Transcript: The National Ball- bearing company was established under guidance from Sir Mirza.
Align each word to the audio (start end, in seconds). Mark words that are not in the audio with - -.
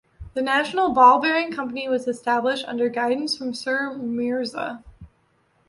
The 0.33 0.41
National 0.41 0.93
Ball- 0.93 1.19
bearing 1.21 1.51
company 1.51 1.87
was 1.87 2.07
established 2.07 2.65
under 2.67 2.89
guidance 2.89 3.37
from 3.37 3.53
Sir 3.53 3.93
Mirza. 3.93 4.83